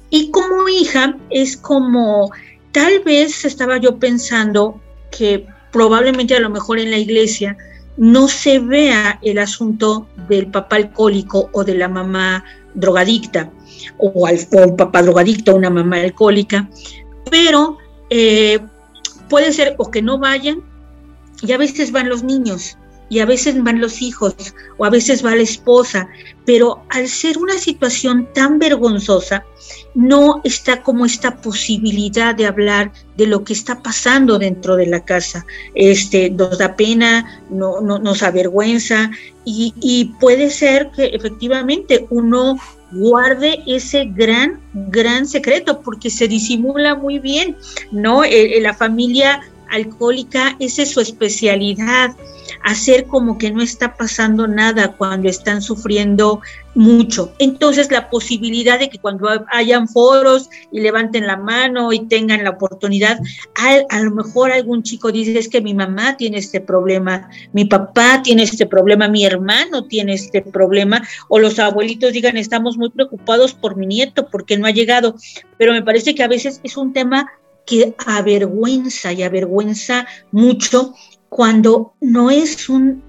[0.09, 2.31] Y como hija es como,
[2.71, 7.57] tal vez estaba yo pensando que probablemente a lo mejor en la iglesia
[7.97, 13.51] no se vea el asunto del papá alcohólico o de la mamá drogadicta,
[13.97, 16.69] o, al, un papá drogadicto o una mamá alcohólica,
[17.29, 17.77] pero
[18.09, 18.59] eh,
[19.29, 20.63] puede ser o que no vayan,
[21.41, 22.77] y a veces van los niños,
[23.11, 24.33] y a veces van los hijos
[24.77, 26.07] o a veces va la esposa,
[26.45, 29.43] pero al ser una situación tan vergonzosa,
[29.93, 35.03] no está como esta posibilidad de hablar de lo que está pasando dentro de la
[35.03, 35.45] casa.
[35.75, 39.11] Este, nos da pena, no, nos avergüenza
[39.43, 42.57] y, y puede ser que efectivamente uno
[42.93, 47.57] guarde ese gran, gran secreto, porque se disimula muy bien,
[47.91, 48.23] ¿no?
[48.23, 52.15] Eh, eh, la familia alcohólica, esa es su especialidad,
[52.63, 56.41] hacer como que no está pasando nada cuando están sufriendo
[56.73, 57.33] mucho.
[57.39, 62.51] Entonces la posibilidad de que cuando hayan foros y levanten la mano y tengan la
[62.51, 63.19] oportunidad,
[63.89, 68.21] a, lo mejor algún chico dice es que mi mamá tiene este problema, mi papá
[68.23, 73.53] tiene este problema, mi hermano tiene este problema, o los abuelitos digan estamos muy preocupados
[73.53, 75.15] por mi nieto porque no ha llegado,
[75.57, 77.29] pero me parece que a veces es un tema
[77.65, 80.93] que avergüenza y avergüenza mucho
[81.31, 83.01] cuando no es un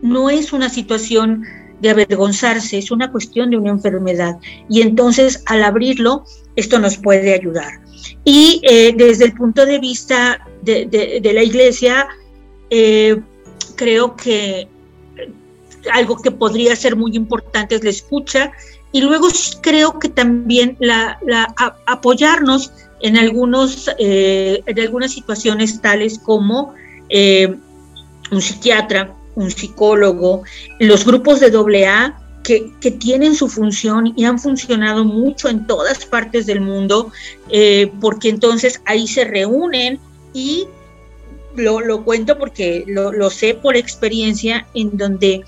[0.00, 1.42] no es una situación
[1.80, 4.38] de avergonzarse, es una cuestión de una enfermedad.
[4.68, 7.80] Y entonces al abrirlo, esto nos puede ayudar.
[8.24, 12.06] Y eh, desde el punto de vista de, la iglesia,
[12.70, 13.20] eh,
[13.74, 14.68] creo que
[15.92, 18.52] algo que podría ser muy importante es la escucha
[18.92, 19.26] y luego
[19.62, 21.18] creo que también la,
[21.86, 26.74] apoyarnos en, algunos, eh, en algunas situaciones tales como
[27.08, 27.56] eh,
[28.30, 30.42] un psiquiatra, un psicólogo,
[30.78, 36.06] los grupos de AA que, que, tienen su función y han funcionado mucho en todas
[36.06, 37.12] partes del mundo,
[37.50, 39.98] eh, porque entonces ahí se reúnen
[40.32, 40.66] y
[41.56, 45.44] lo, lo cuento porque lo, lo, sé por experiencia, en donde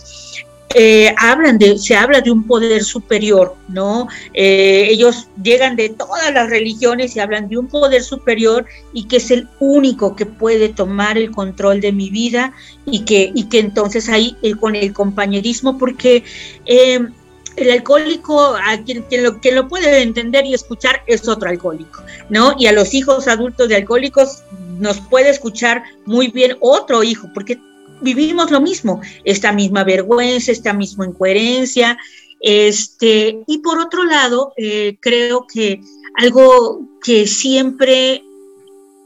[0.74, 4.06] eh, hablan de, se habla de un poder superior, ¿no?
[4.34, 9.16] Eh, ellos llegan de todas las religiones y hablan de un poder superior y que
[9.16, 12.52] es el único que puede tomar el control de mi vida
[12.86, 16.22] y que, y que entonces ahí eh, con el compañerismo, porque
[16.66, 22.54] el alcohólico, a quien, lo, quien lo puede entender y escuchar es otro alcohólico, ¿no?
[22.56, 24.44] Y a los hijos adultos de alcohólicos
[24.78, 27.58] nos puede escuchar muy bien otro hijo, porque
[28.00, 31.98] vivimos lo mismo, esta misma vergüenza, esta misma incoherencia.
[32.40, 35.80] Este, y por otro lado, eh, creo que
[36.16, 38.22] algo que siempre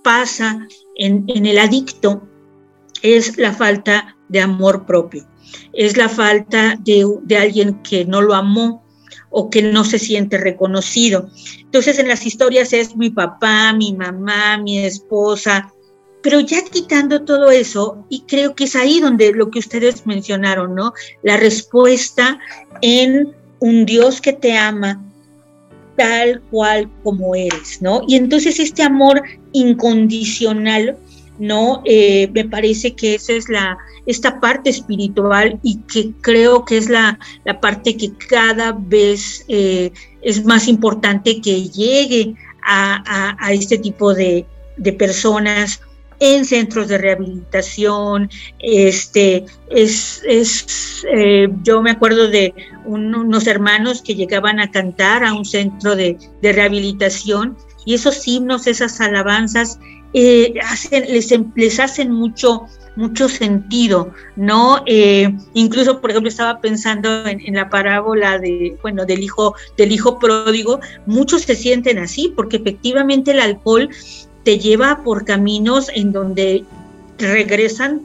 [0.02, 2.22] pasa en, el adicto
[3.02, 5.26] es la falta de amor propio,
[5.72, 8.85] es la falta de, de alguien que no lo amó
[9.30, 11.28] o que no se siente reconocido.
[11.59, 15.74] Entonces en las historias es mi papá, mi mamá, mi esposa,
[16.25, 20.75] pero ya quitando todo eso, y creo que es ahí donde lo que ustedes mencionaron,
[20.75, 20.95] ¿no?
[21.23, 22.41] La respuesta
[22.81, 25.05] en un Dios que te ama
[25.97, 28.05] tal cual como eres, ¿no?
[28.09, 30.97] Y entonces este amor incondicional,
[31.39, 31.83] ¿no?
[31.85, 36.89] Eh, me parece que esa es la, esta parte espiritual y que creo que es
[36.89, 42.35] la, la parte que cada vez eh, es más importante que llegue
[42.67, 44.47] a, a, este tipo de,
[44.79, 45.83] de personas
[46.20, 54.14] en centros de rehabilitación, este, es, es eh, yo me acuerdo de unos hermanos que
[54.14, 59.79] llegaban a cantar a un centro de, rehabilitación y esos himnos, esas alabanzas,
[60.12, 60.55] eh,
[60.90, 64.83] les, les hacen mucho, mucho sentido, ¿no?
[64.87, 69.92] Eh, incluso, por ejemplo, estaba pensando en, en, la parábola de, bueno, del hijo, del
[69.92, 73.90] hijo pródigo, muchos se sienten así, porque efectivamente el alcohol
[74.44, 76.64] te lleva por caminos en donde
[77.18, 78.02] regresan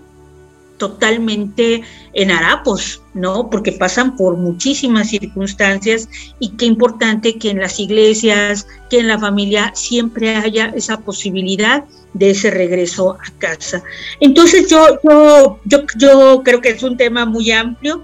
[0.80, 3.50] totalmente en harapos, ¿no?
[3.50, 9.20] Porque pasan por muchísimas circunstancias y qué importante que en las iglesias, que en la
[9.20, 13.84] familia siempre haya esa posibilidad de ese regreso a casa.
[14.20, 15.00] Entonces yo,
[15.66, 18.04] yo, yo, creo que es un tema muy amplio,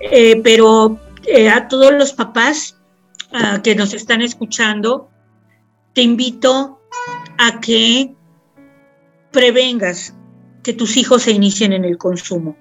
[0.00, 2.76] eh, pero eh, a todos los papás
[3.32, 5.08] ah, que nos están escuchando,
[5.94, 6.79] te invito
[7.42, 8.12] a que
[9.32, 10.14] prevengas
[10.62, 12.54] que tus hijos se inicien en el consumo.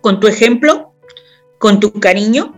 [0.00, 0.92] Con tu ejemplo,
[1.58, 2.52] con tu cariño.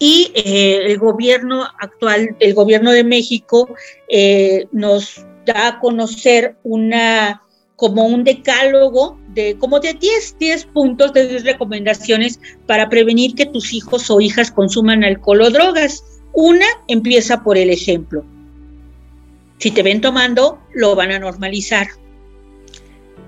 [0.00, 3.68] Y eh, el gobierno actual, el gobierno de México,
[4.08, 7.42] eh, nos da a conocer una
[7.76, 13.46] como un decálogo de como de 10, 10 puntos, de 10 recomendaciones para prevenir que
[13.46, 16.02] tus hijos o hijas consuman alcohol o drogas.
[16.32, 18.24] Una empieza por el ejemplo.
[19.60, 21.86] Si te ven tomando, lo van a normalizar.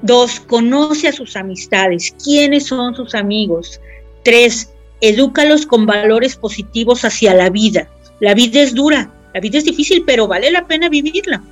[0.00, 3.80] Dos, conoce a sus amistades, quiénes son sus amigos.
[4.24, 4.72] Tres,
[5.02, 7.88] edúcalos con valores positivos hacia la vida.
[8.18, 11.42] La vida es dura, la vida es difícil, pero vale la pena vivirla.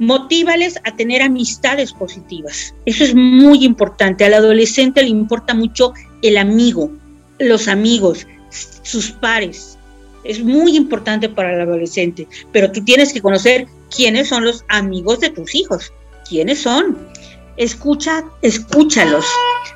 [0.00, 2.74] Motívales a tener amistades positivas.
[2.86, 4.24] Eso es muy importante.
[4.24, 6.90] Al adolescente le importa mucho el amigo,
[7.38, 8.26] los amigos,
[8.82, 9.77] sus pares.
[10.28, 15.18] Es muy importante para el adolescente, pero tú tienes que conocer quiénes son los amigos
[15.20, 15.92] de tus hijos.
[16.28, 16.96] ¿Quiénes son?
[17.56, 19.24] Escucha, escúchalos.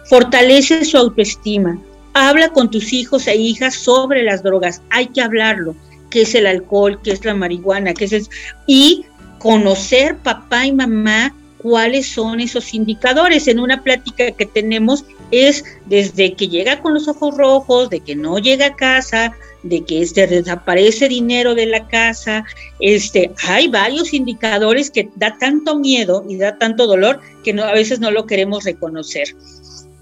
[0.09, 1.78] Fortalece su autoestima.
[2.14, 4.82] Habla con tus hijos e hijas sobre las drogas.
[4.90, 5.74] Hay que hablarlo.
[6.11, 7.00] ¿Qué es el alcohol?
[7.03, 7.94] ¿Qué es la marihuana?
[7.94, 8.30] ¿Qué es
[8.66, 9.07] Y
[9.38, 13.49] conocer papá y mamá cuáles son esos indicadores.
[13.49, 18.17] En una plática que tenemos es desde que llega con los ojos rojos, de que
[18.17, 19.33] no llega a casa,
[19.63, 22.45] de que este, desaparece dinero de la casa.
[22.81, 28.01] Este, hay varios indicadores que da tanto miedo y da tanto dolor que a veces
[28.01, 29.35] no lo queremos reconocer.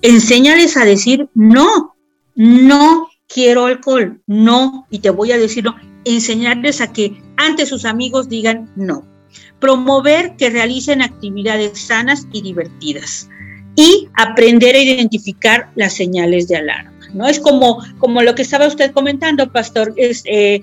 [0.02, 1.94] Enséñales a decir no,
[2.34, 8.28] no quiero alcohol, no, y te voy a decirlo, enseñarles a que ante sus amigos
[8.28, 9.09] digan no.
[9.58, 13.28] Promover que realicen actividades sanas y divertidas
[13.76, 16.92] y aprender a identificar las señales de alarma.
[17.14, 17.26] ¿no?
[17.26, 20.62] Es como, como lo que estaba usted comentando, Pastor, es, eh,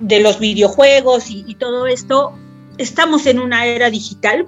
[0.00, 2.34] de los videojuegos y, todo esto.
[2.78, 4.46] Estamos en una era digital.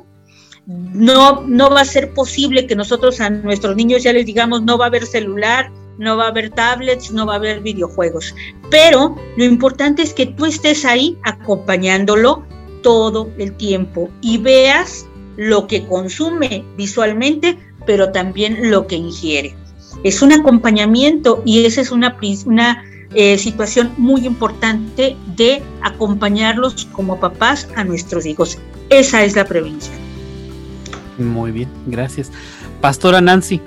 [0.66, 4.76] No, no va a ser posible que nosotros a nuestros niños ya les digamos no
[4.76, 8.34] va a haber celular, no va a haber tablets, no va a haber videojuegos.
[8.68, 12.44] Pero lo importante es que tú estés ahí acompañándolo
[12.86, 15.06] todo el tiempo y veas
[15.36, 19.56] lo que consume visualmente, pero también lo que ingiere.
[20.04, 27.18] Es un acompañamiento y esa es una, una eh, situación muy importante de acompañarlos como
[27.18, 28.56] papás a nuestros hijos.
[28.88, 29.96] Esa es la prevención.
[31.18, 32.30] Muy bien, gracias.
[32.80, 33.60] Pastora Nancy.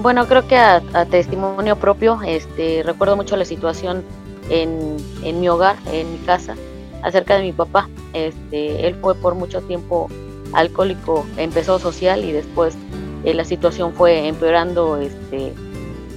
[0.00, 4.02] Bueno, creo que a, testimonio propio, este, recuerdo mucho la situación
[4.50, 6.56] en, en, mi hogar, en mi casa,
[7.02, 7.88] acerca de mi papá.
[8.12, 10.08] Este, él fue por mucho tiempo
[10.52, 12.76] alcohólico, empezó social y después
[13.24, 15.52] eh, la situación fue empeorando este,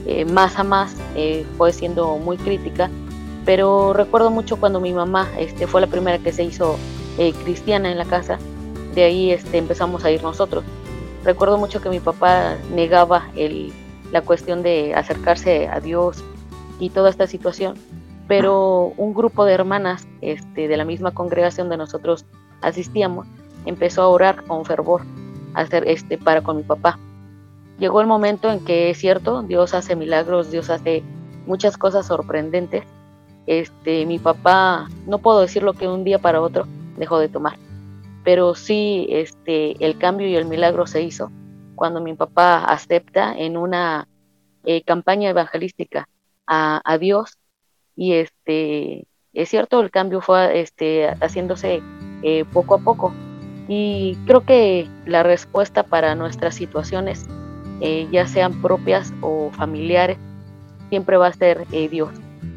[0.06, 2.90] eh, más a más, eh, fue siendo muy crítica,
[3.46, 6.78] pero recuerdo mucho cuando mi mamá este, fue la primera que se hizo
[7.46, 8.38] cristiana en la casa,
[8.94, 10.66] de ahí este, empezamos a ir nosotros.
[11.24, 13.30] Recuerdo mucho que mi papá negaba
[14.12, 16.24] la cuestión de acercarse a Dios
[16.78, 17.76] y toda esta situación,
[18.28, 22.26] pero un grupo de hermanas este, de la misma congregación de nosotros
[22.62, 23.28] asistíamos
[23.66, 25.02] empezó a orar con fervor
[25.54, 27.00] hacer este para con mi papá.
[27.80, 31.04] Llegó el momento en que es cierto, Dios hace milagros, Dios hace
[31.46, 32.84] muchas cosas sorprendentes.
[33.48, 36.68] Este, mi papá, no puedo decirlo que un día para otro
[36.98, 37.58] dejó de tomar,
[38.24, 41.32] pero sí este, el cambio y el milagro se hizo
[41.76, 44.08] cuando mi papá acepta en una
[44.64, 46.08] eh, campaña evangelística
[46.48, 47.38] a, a, Dios
[47.96, 51.82] y este, es cierto, el cambio fue este, haciéndose
[52.24, 53.14] eh, poco a poco
[53.68, 57.26] y creo que la respuesta para nuestras situaciones,
[57.82, 60.18] eh, ya sean propias o familiares,
[60.90, 62.12] siempre va a ser eh, Dios.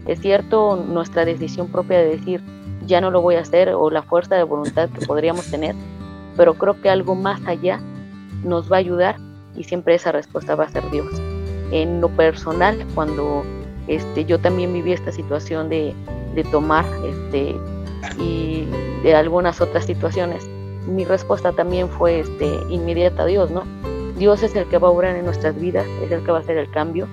[0.06, 2.42] Es cierto, nuestra decisión propia de decir,
[2.86, 5.74] ya no lo voy a hacer, o la fuerza de voluntad que podríamos tener,
[6.36, 7.80] pero creo que algo más allá
[8.44, 9.16] nos va a ayudar
[9.56, 11.08] y siempre esa respuesta va a ser Dios.
[11.72, 13.44] En lo personal, cuando
[13.88, 15.94] este, yo también viví esta situación de,
[16.52, 17.56] tomar este,
[18.20, 18.64] y
[19.02, 20.48] de algunas otras situaciones,
[20.86, 23.64] mi respuesta también fue este, inmediata a Dios, ¿no?
[24.16, 26.40] Dios es el que va a obrar en nuestras vidas, es el que va a
[26.40, 27.08] hacer el cambio.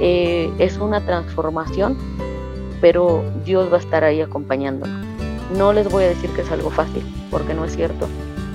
[0.00, 1.96] Eh, es una transformación,
[2.80, 5.06] pero Dios va a estar ahí acompañándonos.
[5.56, 8.06] No les voy a decir que es algo fácil, porque no es cierto,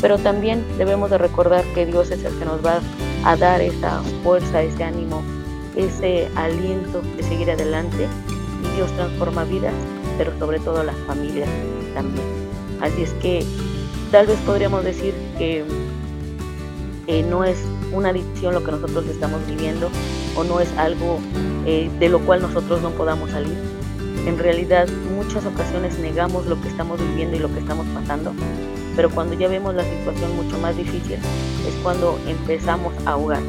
[0.01, 2.79] pero también debemos de recordar que Dios es el que nos va
[3.23, 5.23] a dar esa fuerza, ese ánimo,
[5.75, 8.07] ese aliento de seguir adelante.
[8.63, 9.73] Y Dios transforma vidas,
[10.17, 11.49] pero sobre todo las familias
[11.93, 12.25] también.
[12.81, 13.45] Así es que
[14.11, 15.63] tal vez podríamos decir que
[17.29, 17.57] no es
[17.91, 19.89] una adicción lo que nosotros estamos viviendo
[20.35, 21.19] o no es algo
[21.65, 23.57] eh, de lo cual nosotros no podamos salir.
[24.25, 28.33] En realidad muchas ocasiones negamos lo que estamos viviendo y lo que estamos pasando,
[28.95, 33.41] pero cuando ya vemos la situación mucho más difícil es cuando empezamos a ahogar.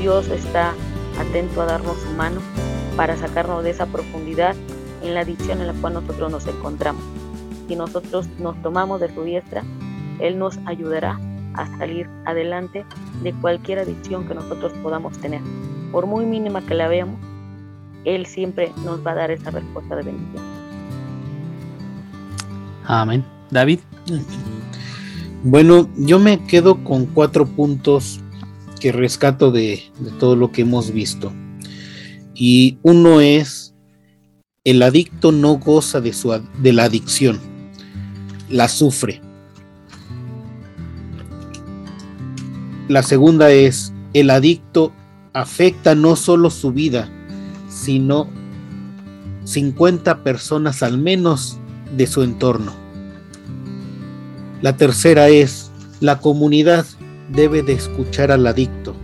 [0.00, 0.72] Dios está
[1.18, 2.40] atento a darnos su mano
[2.96, 4.54] para sacarnos de esa profundidad
[5.02, 7.02] en la adicción en la cual nosotros nos encontramos
[7.70, 9.62] si nosotros nos tomamos de su diestra,
[10.18, 11.20] Él nos ayudará
[11.54, 12.84] a salir adelante
[13.22, 15.40] de cualquier adicción que nosotros podamos tener.
[15.92, 17.20] Por muy mínima que la veamos,
[18.04, 20.42] Él siempre nos va a dar esa respuesta de bendición.
[22.86, 23.24] Amén.
[23.50, 23.78] David.
[25.44, 28.20] Bueno, yo me quedo con cuatro puntos
[28.80, 29.82] que rescato de,
[30.18, 31.32] todo lo que hemos visto.
[32.34, 33.74] Y uno es,
[34.64, 37.38] el adicto no goza de, su, de la adicción,
[38.48, 39.20] la sufre.
[42.88, 44.92] La segunda es, el adicto
[45.32, 47.08] afecta no solo su vida,
[47.68, 48.28] sino
[49.44, 51.58] 50 personas al menos
[51.96, 52.72] de su entorno.
[54.62, 55.70] La tercera es,
[56.00, 56.84] la comunidad
[57.32, 58.94] debe de escuchar al adicto,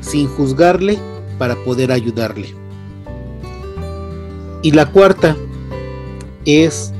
[0.00, 0.98] sin juzgarle
[1.38, 2.54] para poder ayudarle.
[4.62, 5.36] Y la cuarta
[6.44, 6.92] es,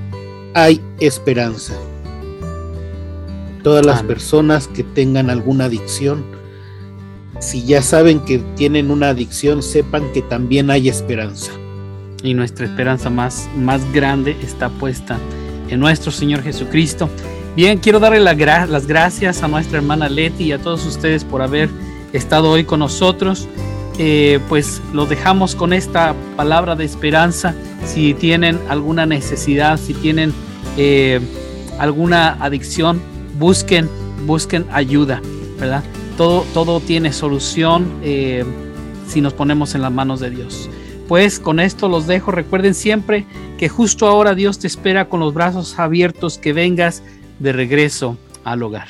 [0.54, 1.74] hay esperanza.
[3.62, 6.24] Todas las personas que tengan alguna adicción,
[7.38, 11.52] si ya saben que tienen una adicción, sepan que también hay esperanza.
[12.22, 15.18] Y nuestra esperanza más, más grande está puesta
[15.68, 17.08] en nuestro Señor Jesucristo.
[17.56, 21.68] Bien, quiero darle las gracias a nuestra hermana Leti y a todos ustedes por haber
[22.12, 23.48] estado hoy con nosotros.
[23.98, 27.54] Eh, pues los dejamos con esta palabra de esperanza.
[27.84, 30.32] Si tienen alguna necesidad, si tienen
[30.76, 31.20] eh,
[31.80, 33.02] alguna adicción,
[33.36, 33.90] busquen,
[34.26, 35.20] busquen ayuda,
[35.58, 35.82] ¿verdad?
[36.16, 38.44] Todo, todo tiene solución eh,
[39.08, 40.70] si nos ponemos en las manos de Dios.
[41.08, 42.30] Pues con esto los dejo.
[42.30, 43.26] Recuerden siempre
[43.58, 47.02] que justo ahora Dios te espera con los brazos abiertos, que vengas
[47.40, 48.88] de regreso al hogar.